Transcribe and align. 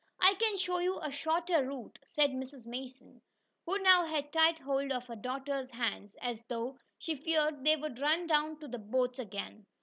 "I 0.19 0.33
can 0.39 0.57
show 0.57 0.79
you 0.79 0.99
a 0.99 1.11
shorter 1.11 1.63
route," 1.63 1.99
said 2.03 2.31
Mrs. 2.31 2.65
Mason, 2.65 3.21
who 3.67 3.77
now 3.83 4.03
had 4.07 4.33
tight 4.33 4.57
hold 4.57 4.91
of 4.91 5.05
her 5.05 5.15
daughters' 5.15 5.69
hands, 5.69 6.15
as 6.23 6.41
though 6.49 6.79
she 6.97 7.13
feared 7.13 7.63
they 7.63 7.75
would 7.75 7.99
run 7.99 8.25
down 8.25 8.57
to 8.61 8.67
the 8.67 8.79
boats 8.79 9.19
again. 9.19 9.67